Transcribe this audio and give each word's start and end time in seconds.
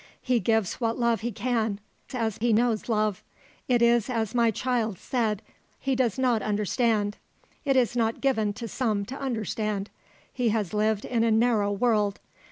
He 0.23 0.39
gives 0.39 0.81
what 0.81 0.97
love 0.97 1.21
he 1.21 1.31
can; 1.31 1.79
as 2.11 2.39
he 2.41 2.53
knows 2.53 2.89
love. 2.89 3.21
It 3.67 3.83
is 3.83 4.09
as 4.09 4.33
my 4.33 4.49
child 4.49 4.97
said; 4.97 5.43
he 5.79 5.95
does 5.95 6.17
not 6.17 6.41
understand. 6.41 7.17
It 7.65 7.75
is 7.75 7.95
not 7.95 8.19
given 8.19 8.51
to 8.53 8.67
some 8.67 9.05
to 9.05 9.15
understand. 9.19 9.91
He 10.33 10.49
has 10.49 10.73
lived 10.73 11.05
in 11.05 11.23
a 11.23 11.29
narrow 11.29 11.71
world. 11.71 12.19